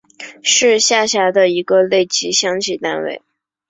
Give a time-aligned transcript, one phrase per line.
[0.41, 3.21] 是下辖的一个类似乡级单位。